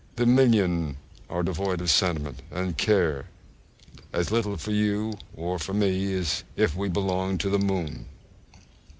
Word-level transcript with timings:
The 0.15 0.25
million 0.25 0.97
are 1.29 1.43
devoid 1.43 1.79
of 1.79 1.91
sentiment, 1.91 2.41
and 2.49 2.75
care 2.75 3.27
as 4.11 4.31
little 4.31 4.57
for 4.57 4.71
you 4.71 5.13
or 5.35 5.59
me 5.75 6.11
as 6.15 6.43
if 6.55 6.75
we 6.75 6.89
belonged 6.89 7.39
to 7.41 7.51
the 7.51 7.59
moon. 7.59 8.07